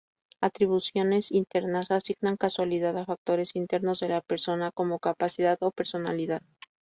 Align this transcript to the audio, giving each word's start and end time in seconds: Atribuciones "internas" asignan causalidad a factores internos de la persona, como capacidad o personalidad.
Atribuciones 0.41 1.31
"internas" 1.31 1.91
asignan 1.91 2.35
causalidad 2.35 2.97
a 2.97 3.05
factores 3.05 3.55
internos 3.55 3.99
de 3.99 4.09
la 4.09 4.21
persona, 4.21 4.71
como 4.71 4.97
capacidad 4.97 5.59
o 5.61 5.69
personalidad. 5.69 6.41